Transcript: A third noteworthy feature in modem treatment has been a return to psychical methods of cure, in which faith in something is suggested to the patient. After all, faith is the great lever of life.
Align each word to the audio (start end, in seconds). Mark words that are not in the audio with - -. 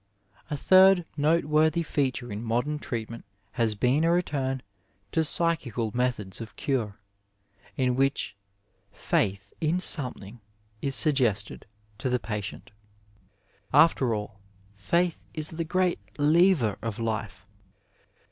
A 0.49 0.57
third 0.57 1.05
noteworthy 1.15 1.83
feature 1.83 2.31
in 2.31 2.41
modem 2.41 2.79
treatment 2.79 3.23
has 3.51 3.75
been 3.75 4.03
a 4.03 4.09
return 4.11 4.63
to 5.11 5.23
psychical 5.23 5.91
methods 5.93 6.41
of 6.41 6.55
cure, 6.55 6.95
in 7.75 7.95
which 7.95 8.35
faith 8.91 9.53
in 9.61 9.79
something 9.79 10.41
is 10.81 10.95
suggested 10.95 11.67
to 11.99 12.09
the 12.09 12.17
patient. 12.19 12.71
After 13.71 14.15
all, 14.15 14.39
faith 14.73 15.23
is 15.35 15.51
the 15.51 15.63
great 15.63 15.99
lever 16.17 16.79
of 16.81 16.97
life. 16.97 17.47